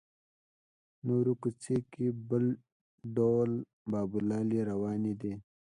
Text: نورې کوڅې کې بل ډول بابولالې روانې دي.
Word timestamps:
نورې 1.07 1.33
کوڅې 1.41 1.77
کې 1.91 2.05
بل 2.29 2.45
ډول 3.15 3.51
بابولالې 3.91 4.59
روانې 4.69 5.13
دي. 5.21 5.33